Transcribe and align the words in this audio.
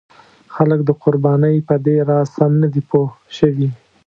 خلک 0.53 0.79
د 0.85 0.89
قربانۍ 1.03 1.57
په 1.67 1.75
دې 1.85 1.95
راز 2.09 2.27
سم 2.35 2.51
نه 2.61 2.67
دي 2.73 2.81
پوه 2.89 3.09
شوي. 3.37 3.69